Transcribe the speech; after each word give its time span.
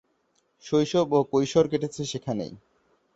শৈশব 0.63 1.07
ও 1.11 1.19
কৈশোর 1.31 1.65
কেটেছে 1.67 2.01
সেখানেই। 2.05 2.53